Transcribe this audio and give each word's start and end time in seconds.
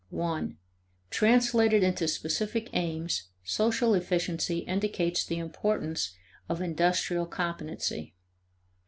(1) 0.09 0.57
Translated 1.11 1.83
into 1.83 2.07
specific 2.07 2.69
aims, 2.73 3.27
social 3.43 3.93
efficiency 3.93 4.61
indicates 4.65 5.23
the 5.23 5.37
importance 5.37 6.15
of 6.49 6.59
industrial 6.59 7.27
competency. 7.27 8.15